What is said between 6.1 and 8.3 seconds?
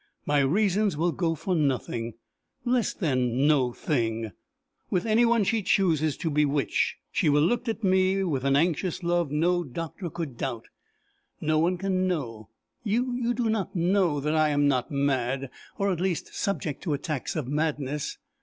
to bewitch. She will look at me